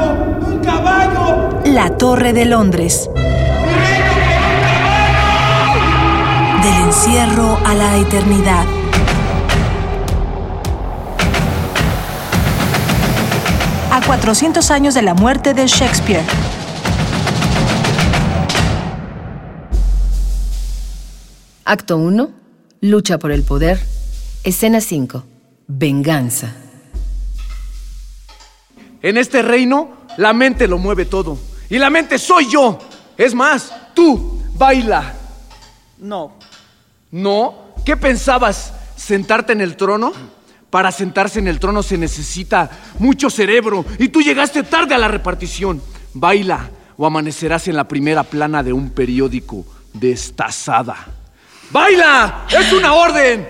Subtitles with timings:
[0.00, 0.46] caballo!
[0.46, 1.60] ¡Un caballo!
[1.64, 3.08] La Torre de Londres.
[6.62, 8.66] Del encierro a la eternidad.
[13.92, 16.24] A 400 años de la muerte de Shakespeare.
[21.64, 22.30] Acto 1.
[22.80, 23.78] Lucha por el poder.
[24.44, 25.24] Escena 5.
[25.68, 26.54] Venganza.
[29.02, 31.38] En este reino, la mente lo mueve todo.
[31.68, 32.78] Y la mente soy yo.
[33.16, 35.14] Es más, tú, baila.
[35.98, 36.32] No.
[37.10, 37.72] ¿No?
[37.84, 38.72] ¿Qué pensabas?
[38.96, 40.12] ¿Sentarte en el trono?
[40.70, 45.08] Para sentarse en el trono se necesita mucho cerebro y tú llegaste tarde a la
[45.08, 45.82] repartición.
[46.14, 50.96] Baila o amanecerás en la primera plana de un periódico destazada.
[51.70, 52.46] ¡Baila!
[52.50, 53.48] ¡Es una orden!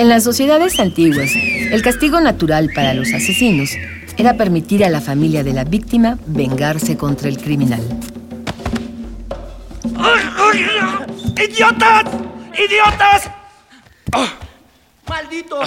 [0.00, 3.72] En las sociedades antiguas, el castigo natural para los asesinos
[4.16, 7.82] era permitir a la familia de la víctima vengarse contra el criminal.
[11.36, 12.04] ¡Idiotas!
[12.54, 13.30] ¡Idiotas!
[15.06, 15.60] ¡Maldito!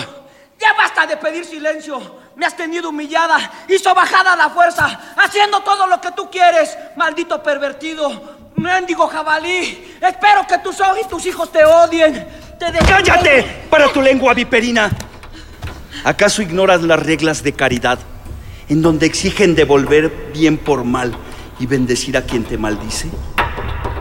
[0.60, 2.02] ¡Ya basta de pedir silencio!
[2.36, 3.38] Me has tenido humillada
[3.70, 9.96] y sobajada a la fuerza, haciendo todo lo que tú quieres, maldito pervertido, mendigo jabalí.
[10.02, 12.43] Espero que tus ojos y tus hijos te odien.
[12.72, 13.46] ¡Cállate!
[13.70, 14.90] Para tu lengua viperina.
[16.04, 18.00] ¿Acaso ignoras las reglas de caridad,
[18.70, 21.14] en donde exigen devolver bien por mal
[21.60, 23.10] y bendecir a quien te maldice?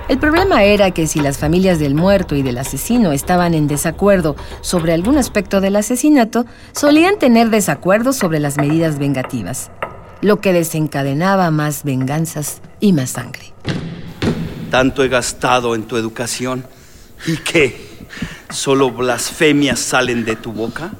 [0.09, 4.37] El problema era que si las familias del muerto y del asesino estaban en desacuerdo
[4.61, 9.71] sobre algún aspecto del asesinato, solían tener desacuerdos sobre las medidas vengativas,
[10.21, 13.53] lo que desencadenaba más venganzas y más sangre.
[14.71, 16.67] Tanto he gastado en tu educación.
[17.27, 17.92] ¿Y qué?
[18.53, 20.93] ¿Solo blasfemias salen de tu boca?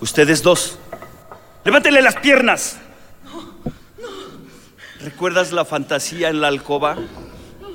[0.00, 0.78] Ustedes dos,
[1.64, 2.76] levántenle las piernas.
[5.00, 6.96] ¿Recuerdas la fantasía en la alcoba?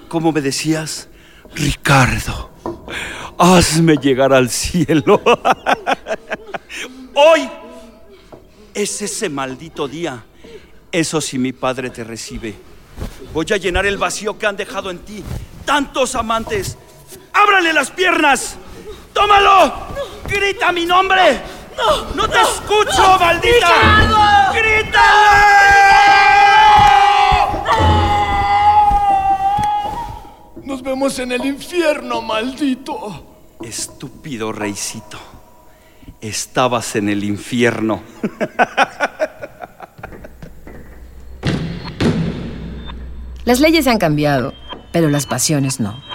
[0.08, 1.10] ¿Cómo me decías?
[1.56, 2.52] Ricardo,
[3.40, 5.20] hazme llegar al cielo.
[7.16, 7.50] Hoy
[8.74, 10.24] es ese maldito día.
[10.92, 12.56] Eso si mi padre te recibe.
[13.34, 15.24] Voy a llenar el vacío que han dejado en ti.
[15.66, 16.78] Tantos amantes.
[17.38, 18.58] ¡Ábrale las piernas!
[19.14, 19.74] ¡Tómalo!
[20.28, 21.40] ¡Grita mi nombre!
[21.78, 22.16] ¡No!
[22.16, 24.52] ¡No te escucho, maldita!
[24.54, 25.28] ¡Grítalo!
[30.64, 33.38] Nos vemos en el infierno, maldito.
[33.62, 35.20] Estúpido reycito.
[36.20, 38.02] Estabas en el infierno.
[43.46, 44.54] Las leyes han cambiado,
[44.92, 46.07] pero las pasiones no.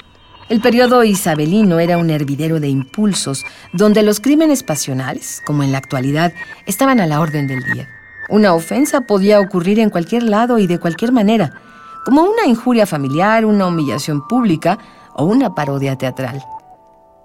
[0.48, 5.78] El periodo isabelino era un hervidero de impulsos, donde los crímenes pasionales, como en la
[5.78, 6.32] actualidad,
[6.66, 7.88] estaban a la orden del día.
[8.28, 11.60] Una ofensa podía ocurrir en cualquier lado y de cualquier manera,
[12.04, 14.78] como una injuria familiar, una humillación pública
[15.14, 16.44] o una parodia teatral.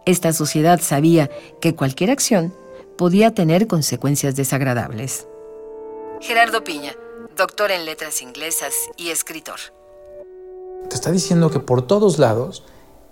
[0.06, 1.30] Esta sociedad sabía
[1.60, 2.54] que cualquier acción
[2.98, 5.28] podía tener consecuencias desagradables.
[6.22, 6.94] Gerardo Piña,
[7.36, 9.60] doctor en letras inglesas y escritor.
[10.90, 12.64] Te está diciendo que por todos lados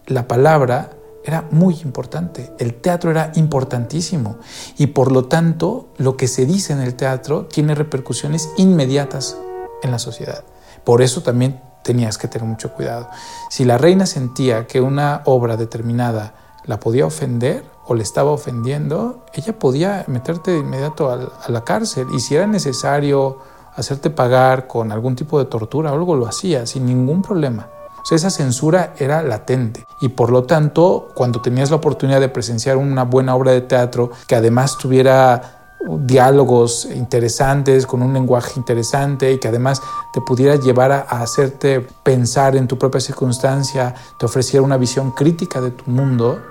[0.07, 0.91] la palabra
[1.23, 4.38] era muy importante, el teatro era importantísimo
[4.77, 9.38] y por lo tanto lo que se dice en el teatro tiene repercusiones inmediatas
[9.81, 10.43] en la sociedad.
[10.83, 13.09] Por eso también tenías que tener mucho cuidado.
[13.49, 16.35] Si la reina sentía que una obra determinada
[16.66, 22.07] la podía ofender o le estaba ofendiendo, ella podía meterte de inmediato a la cárcel
[22.13, 23.39] y si era necesario
[23.75, 27.67] hacerte pagar con algún tipo de tortura o algo, lo hacía sin ningún problema.
[28.11, 33.03] Esa censura era latente y por lo tanto, cuando tenías la oportunidad de presenciar una
[33.03, 39.47] buena obra de teatro que además tuviera diálogos interesantes, con un lenguaje interesante y que
[39.47, 39.81] además
[40.13, 45.11] te pudiera llevar a, a hacerte pensar en tu propia circunstancia, te ofreciera una visión
[45.11, 46.41] crítica de tu mundo,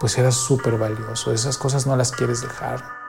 [0.00, 1.32] pues era súper valioso.
[1.32, 3.01] Esas cosas no las quieres dejar.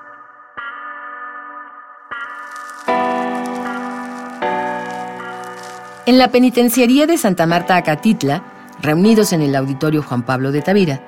[6.05, 8.44] En la penitenciaría de Santa Marta Acatitla,
[8.81, 11.01] reunidos en el auditorio Juan Pablo de Tavira,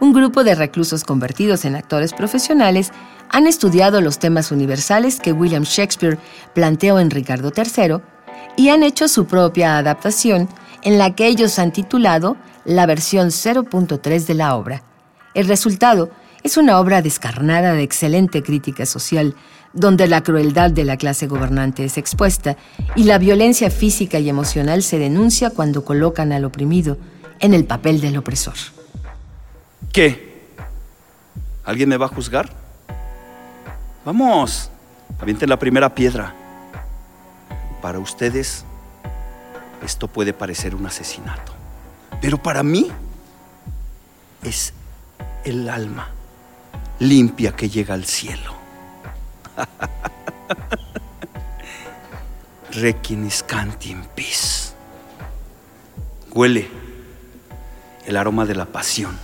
[0.00, 2.90] un grupo de reclusos convertidos en actores profesionales
[3.28, 6.18] han estudiado los temas universales que William Shakespeare
[6.52, 7.98] planteó en Ricardo III
[8.56, 10.48] y han hecho su propia adaptación
[10.82, 14.82] en la que ellos han titulado la versión 0.3 de la obra.
[15.32, 16.10] El resultado
[16.42, 19.36] es una obra descarnada de excelente crítica social,
[19.72, 22.56] donde la crueldad de la clase gobernante es expuesta
[22.96, 26.98] y la violencia física y emocional se denuncia cuando colocan al oprimido
[27.38, 28.54] en el papel del opresor.
[29.92, 30.48] ¿Qué?
[31.64, 32.50] ¿Alguien me va a juzgar?
[34.04, 34.70] Vamos,
[35.20, 36.34] avienten la primera piedra.
[37.82, 38.64] Para ustedes,
[39.84, 41.52] esto puede parecer un asesinato.
[42.20, 42.90] Pero para mí,
[44.42, 44.72] es
[45.44, 46.08] el alma
[46.98, 48.59] limpia que llega al cielo.
[52.72, 54.72] Requiniscanti in peace.
[56.32, 56.68] Huele
[58.06, 59.16] el aroma de la pasión.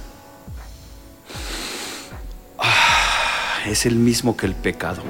[2.58, 5.02] Ah, es el mismo que el pecado,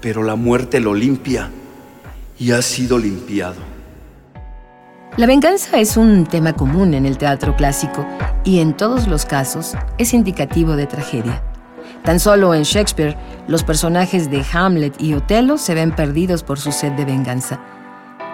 [0.00, 1.50] pero la muerte lo limpia
[2.38, 3.74] y ha sido limpiado.
[5.16, 8.04] La venganza es un tema común en el teatro clásico
[8.42, 11.40] y en todos los casos es indicativo de tragedia.
[12.04, 13.16] Tan solo en Shakespeare,
[13.48, 17.58] los personajes de Hamlet y Otelo se ven perdidos por su sed de venganza.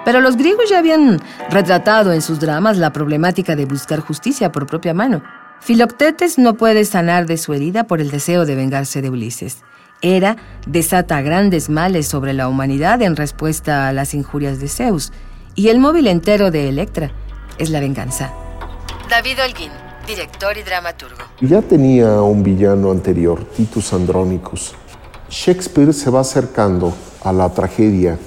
[0.05, 1.21] Pero los griegos ya habían
[1.51, 5.23] retratado en sus dramas la problemática de buscar justicia por propia mano.
[5.61, 9.59] Filoctetes no puede sanar de su herida por el deseo de vengarse de Ulises.
[10.03, 15.13] Hera desata grandes males sobre la humanidad en respuesta a las injurias de Zeus,
[15.55, 17.13] y el móvil entero de Electra
[17.59, 18.33] es la venganza.
[19.09, 19.71] David Holguín,
[20.07, 21.23] director y dramaturgo.
[21.41, 24.75] Ya tenía un villano anterior, Titus Andronicus.
[25.29, 26.93] Shakespeare se va acercando
[27.23, 28.19] a la tragedia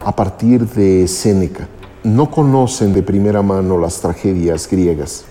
[0.00, 1.68] a partir de Séneca.
[2.04, 5.24] No conocen de primera mano las tragedias griegas.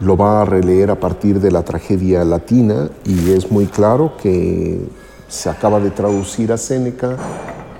[0.00, 4.80] Lo va a releer a partir de la tragedia latina y es muy claro que
[5.28, 7.16] se acaba de traducir a Séneca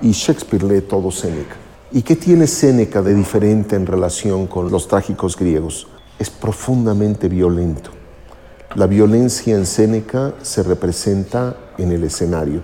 [0.01, 1.55] y Shakespeare lee todo Séneca.
[1.91, 5.87] ¿Y qué tiene Séneca de diferente en relación con los trágicos griegos?
[6.19, 7.91] Es profundamente violento.
[8.75, 12.61] La violencia en Séneca se representa en el escenario,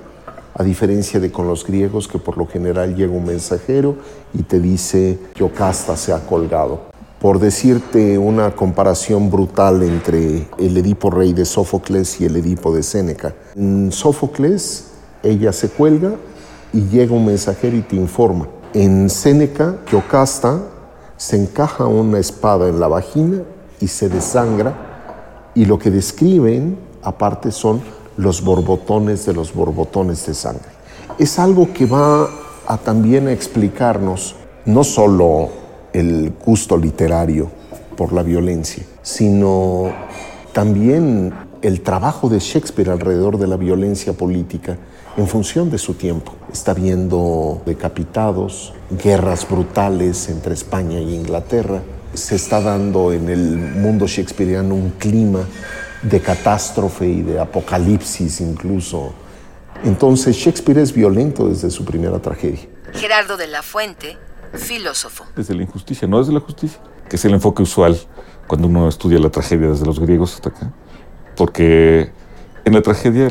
[0.54, 3.96] a diferencia de con los griegos que por lo general llega un mensajero
[4.34, 6.82] y te dice Yocasta se ha colgado.
[7.22, 12.84] Por decirte una comparación brutal entre el Edipo rey de Sófocles y el Edipo de
[12.84, 13.34] Séneca.
[13.56, 14.92] En Sófocles
[15.24, 16.16] ella se cuelga
[16.74, 18.50] y llega un mensajero y te informa.
[18.74, 20.75] En Séneca, Yocasta
[21.18, 23.44] se encaja una espada en la vagina
[23.80, 27.82] y se desangra y lo que describen aparte son
[28.18, 30.70] los borbotones de los borbotones de sangre.
[31.18, 32.28] Es algo que va
[32.68, 34.36] a también explicarnos
[34.66, 35.50] no solo
[35.94, 37.50] el gusto literario
[37.96, 39.92] por la violencia, sino
[40.52, 44.78] también el trabajo de Shakespeare alrededor de la violencia política
[45.18, 46.34] en función de su tiempo.
[46.56, 51.82] Está viendo decapitados, guerras brutales entre España e Inglaterra.
[52.14, 55.42] Se está dando en el mundo shakespeariano un clima
[56.02, 59.12] de catástrofe y de apocalipsis incluso.
[59.84, 62.70] Entonces Shakespeare es violento desde su primera tragedia.
[62.94, 64.16] Gerardo de la Fuente,
[64.54, 65.26] filósofo.
[65.36, 66.80] Desde la injusticia, no desde la justicia,
[67.10, 68.00] que es el enfoque usual
[68.48, 70.72] cuando uno estudia la tragedia desde los griegos hasta acá.
[71.36, 72.14] Porque
[72.64, 73.28] en la tragedia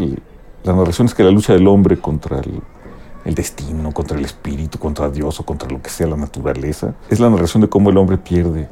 [0.62, 2.60] la narración es que la lucha del hombre contra el,
[3.24, 7.20] el, destino, contra el espíritu, contra Dios o contra lo que sea la naturaleza, es
[7.20, 8.68] la narración de cómo el hombre pierde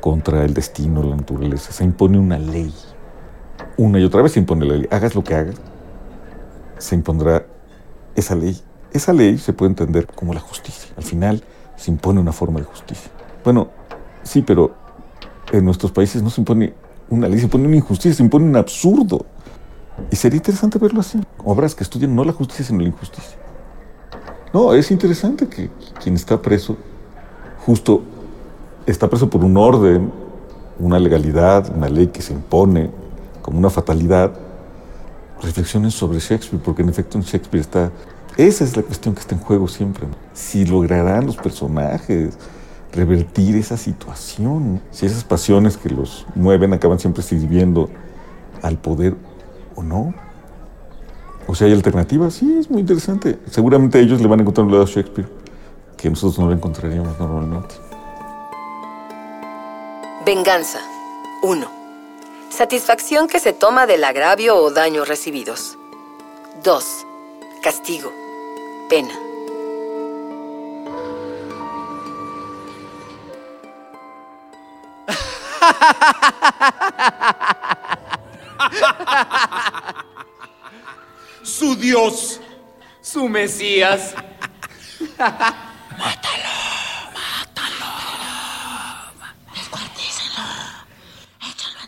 [0.00, 1.72] contra el destino, la naturaleza.
[1.72, 2.72] Se impone una ley
[3.76, 4.88] una y otra vez se impone la ley.
[4.90, 5.56] Hagas lo que hagas,
[6.78, 7.46] se impondrá
[8.14, 8.60] esa ley.
[8.92, 10.92] Esa ley se puede entender como la justicia.
[10.96, 11.42] Al final
[11.76, 13.10] se impone una forma de justicia.
[13.44, 13.70] Bueno,
[14.22, 14.74] sí, pero
[15.50, 16.74] en nuestros países no se impone
[17.08, 19.24] una ley, se impone una injusticia, se impone un absurdo.
[20.10, 21.20] Y sería interesante verlo así.
[21.44, 23.38] Obras que estudian no la justicia, sino la injusticia.
[24.52, 25.70] No, es interesante que
[26.02, 26.76] quien está preso,
[27.64, 28.02] justo
[28.86, 30.12] está preso por un orden,
[30.78, 32.90] una legalidad, una ley que se impone,
[33.40, 34.32] como una fatalidad,
[35.40, 37.90] reflexionen sobre Shakespeare, porque en efecto en Shakespeare está...
[38.36, 40.06] Esa es la cuestión que está en juego siempre.
[40.32, 42.38] Si lograrán los personajes
[42.92, 47.88] revertir esa situación, si esas pasiones que los mueven acaban siempre sirviendo
[48.62, 49.16] al poder
[49.74, 50.14] o no.
[51.46, 53.38] O sea, hay alternativas, sí, es muy interesante.
[53.50, 55.28] Seguramente ellos le van a encontrar un lado a Shakespeare
[55.96, 57.74] que nosotros no le encontraríamos normalmente.
[60.24, 60.80] Venganza
[61.42, 61.66] 1.
[62.50, 65.78] Satisfacción que se toma del agravio o daños recibidos.
[66.62, 66.84] 2.
[67.62, 68.12] Castigo.
[68.88, 69.14] Pena.
[81.62, 82.40] su Dios,
[83.00, 84.16] su Mesías.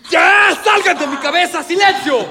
[0.08, 0.56] ¡Ya!
[0.62, 1.60] ¡Salgan de mi cabeza!
[1.64, 2.24] ¡Silencio!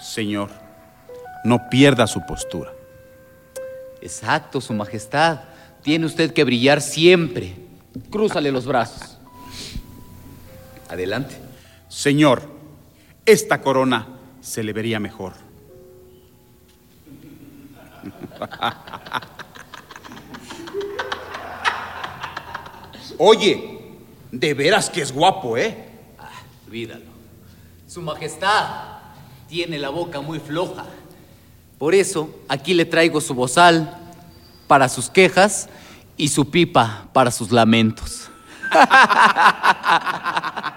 [0.00, 0.50] Señor,
[1.44, 2.72] no pierda su postura.
[4.00, 5.42] Exacto, Su Majestad.
[5.82, 7.54] Tiene usted que brillar siempre.
[8.10, 9.18] Crúzale los brazos.
[10.88, 11.51] Adelante.
[11.92, 12.42] Señor,
[13.26, 14.06] esta corona
[14.40, 15.34] se le vería mejor.
[23.18, 23.78] Oye,
[24.32, 25.90] de veras que es guapo, ¿eh?
[26.66, 27.12] Olvídalo.
[27.86, 28.70] Su Majestad
[29.46, 30.86] tiene la boca muy floja.
[31.76, 33.98] Por eso, aquí le traigo su bozal
[34.66, 35.68] para sus quejas
[36.16, 38.30] y su pipa para sus lamentos.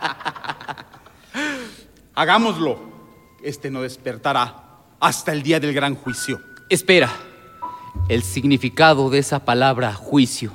[2.15, 2.79] Hagámoslo.
[3.43, 4.63] Este no despertará
[4.99, 6.41] hasta el día del gran juicio.
[6.69, 7.11] Espera.
[8.09, 10.51] El significado de esa palabra juicio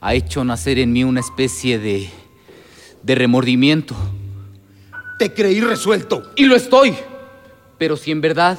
[0.00, 2.10] ha hecho nacer en mí una especie de
[3.04, 3.94] de remordimiento.
[5.18, 6.32] Te creí resuelto.
[6.36, 6.94] Y lo estoy.
[7.78, 8.58] Pero si en verdad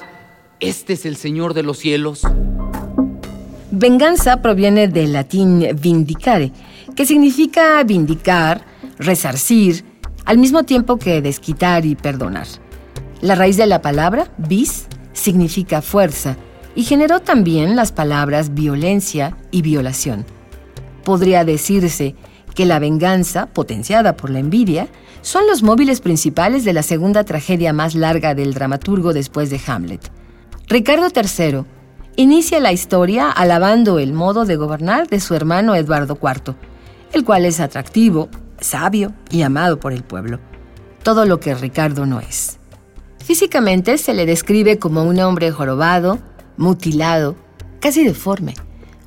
[0.60, 2.22] este es el Señor de los cielos.
[3.72, 6.52] Venganza proviene del latín vindicare,
[6.96, 8.66] que significa vindicar,
[8.98, 9.84] resarcir,
[10.26, 12.48] al mismo tiempo que desquitar y perdonar.
[13.22, 16.36] La raíz de la palabra, vis, significa fuerza
[16.76, 20.26] y generó también las palabras violencia y violación.
[21.04, 22.16] Podría decirse
[22.54, 24.88] que la venganza, potenciada por la envidia,
[25.22, 30.12] son los móviles principales de la segunda tragedia más larga del dramaturgo después de Hamlet.
[30.68, 31.64] Ricardo III
[32.16, 36.56] inicia la historia alabando el modo de gobernar de su hermano Eduardo IV,
[37.14, 38.30] el cual es atractivo,
[38.66, 40.40] sabio y amado por el pueblo.
[41.04, 42.58] Todo lo que Ricardo no es.
[43.24, 46.20] Físicamente se le describe como un hombre jorobado,
[46.58, 47.36] mutilado,
[47.80, 48.54] casi deforme.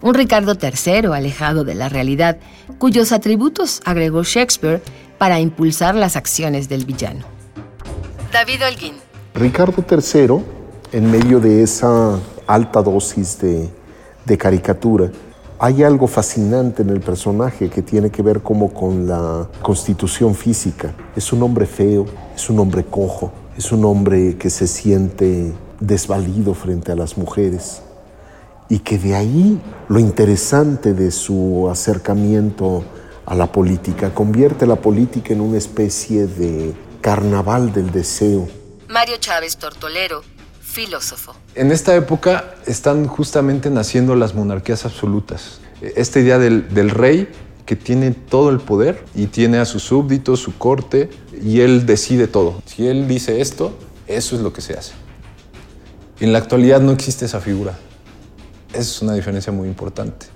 [0.01, 2.39] Un Ricardo III alejado de la realidad,
[2.79, 4.81] cuyos atributos agregó Shakespeare
[5.19, 7.27] para impulsar las acciones del villano.
[8.33, 8.95] David Holguín.
[9.35, 10.43] Ricardo III,
[10.93, 13.69] en medio de esa alta dosis de,
[14.25, 15.11] de caricatura,
[15.61, 20.95] hay algo fascinante en el personaje que tiene que ver como con la constitución física.
[21.17, 26.55] Es un hombre feo, es un hombre cojo, es un hombre que se siente desvalido
[26.55, 27.83] frente a las mujeres
[28.69, 32.85] y que de ahí lo interesante de su acercamiento
[33.27, 38.49] a la política convierte la política en una especie de carnaval del deseo.
[38.89, 40.23] Mario Chávez Tortolero,
[40.69, 41.35] filósofo.
[41.55, 45.61] En esta época están justamente naciendo las monarquías absolutas.
[45.81, 47.29] Esta idea del, del rey
[47.65, 51.11] que tiene todo el poder y tiene a sus súbditos, su corte,
[51.43, 52.63] y él decide todo.
[52.67, 54.93] Si él dice esto, eso es lo que se hace.
[56.21, 57.79] En la actualidad no existe esa figura.
[58.73, 60.27] Es una diferencia muy importante,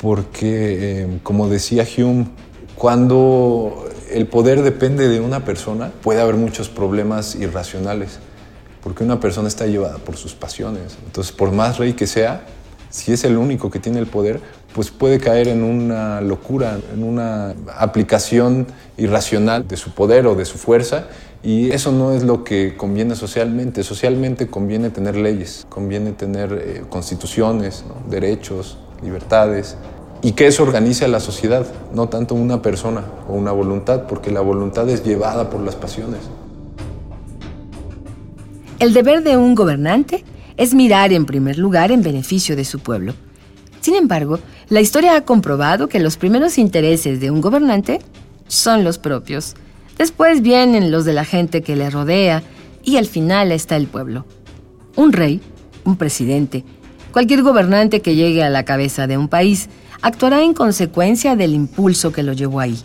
[0.00, 2.26] porque eh, como decía Hume,
[2.74, 8.18] cuando el poder depende de una persona, puede haber muchos problemas irracionales,
[8.82, 10.96] porque una persona está llevada por sus pasiones.
[11.06, 12.44] Entonces, por más rey que sea,
[12.90, 14.40] si es el único que tiene el poder,
[14.74, 20.44] pues puede caer en una locura, en una aplicación irracional de su poder o de
[20.44, 21.06] su fuerza
[21.42, 23.82] y eso no es lo que conviene socialmente.
[23.82, 29.76] Socialmente conviene tener leyes, conviene tener eh, constituciones, derechos, libertades,
[30.22, 34.30] y que eso organice a la sociedad, no tanto una persona o una voluntad, porque
[34.30, 36.20] la voluntad es llevada por las pasiones.
[38.82, 40.24] El deber de un gobernante
[40.56, 43.14] es mirar en primer lugar en beneficio de su pueblo.
[43.80, 48.00] Sin embargo, la historia ha comprobado que los primeros intereses de un gobernante
[48.48, 49.54] son los propios.
[49.98, 52.42] Después vienen los de la gente que le rodea
[52.82, 54.26] y al final está el pueblo.
[54.96, 55.40] Un rey,
[55.84, 56.64] un presidente,
[57.12, 59.68] cualquier gobernante que llegue a la cabeza de un país
[60.00, 62.80] actuará en consecuencia del impulso que lo llevó ahí.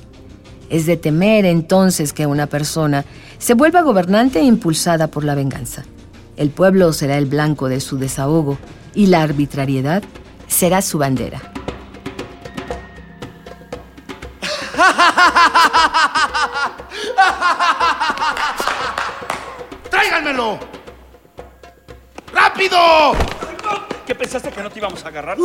[0.70, 3.06] Es de temer entonces que una persona
[3.38, 5.84] se vuelva gobernante impulsada por la venganza.
[6.36, 8.58] El pueblo será el blanco de su desahogo
[8.94, 10.04] y la arbitrariedad
[10.48, 11.42] será su bandera.
[19.90, 20.60] ¡Tráiganmelo!
[22.34, 23.37] ¡Rápido!
[24.08, 25.38] ¿Qué pensaste que no te íbamos a agarrar?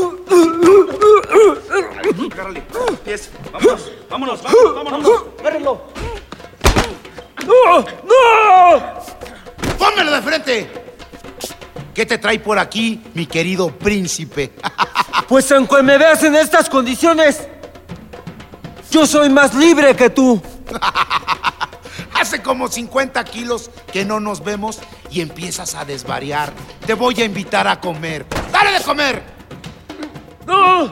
[2.33, 2.63] Agárrale,
[3.05, 3.29] pies.
[3.53, 5.25] Vámonos, vámonos, vámonos, vámonos.
[5.41, 5.83] Agárrenlo.
[7.45, 7.79] ¡No!
[7.81, 8.83] ¡No!
[9.77, 10.71] ¡Pónmelo de frente!
[11.93, 14.53] ¿Qué te trae por aquí, mi querido príncipe?
[15.29, 17.47] Pues aunque me veas en estas condiciones,
[18.91, 20.43] yo soy más libre que tú.
[22.15, 26.53] Hace como 50 kilos que no nos vemos y empiezas a desvariar.
[26.85, 28.27] Te voy a invitar a comer.
[28.63, 29.21] ¡Dale de comer!
[30.47, 30.89] ¡No!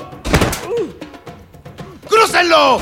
[2.09, 2.81] ¡Crúcenlo!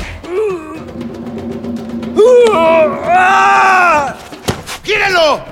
[4.83, 5.45] ¡Gírenlo!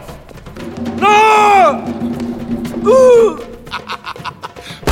[1.00, 1.84] ¡No!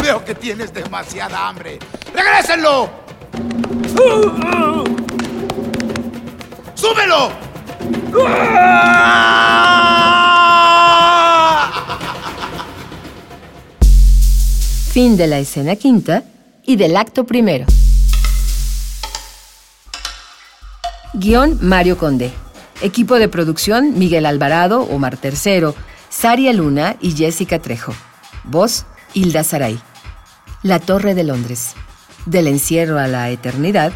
[0.03, 1.79] Veo que tienes demasiada hambre.
[2.13, 2.91] ¡Regrésenlo!
[6.75, 7.31] ¡Súbelo!
[14.95, 16.23] Fin de la escena quinta
[16.63, 17.65] y del acto primero.
[21.13, 22.31] Guión Mario Conde.
[22.81, 25.75] Equipo de producción Miguel Alvarado, Omar Tercero,
[26.07, 27.93] Saria Luna y Jessica Trejo.
[28.45, 29.77] Voz Hilda Saray.
[30.63, 31.73] La Torre de Londres.
[32.25, 33.91] Del encierro a la eternidad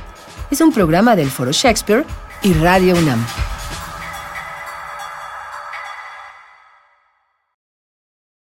[0.51, 2.03] es un programa del Foro Shakespeare
[2.43, 3.25] y Radio UNAM.